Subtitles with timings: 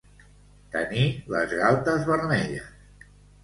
[0.75, 1.03] Tenir
[1.35, 2.69] les galtes vermelles.